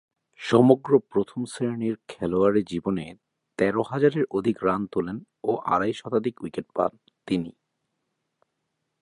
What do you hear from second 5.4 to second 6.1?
ও আড়াই